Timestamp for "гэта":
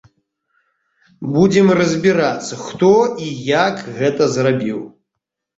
3.99-4.23